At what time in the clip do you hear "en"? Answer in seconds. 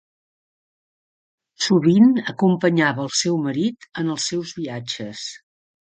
4.05-4.15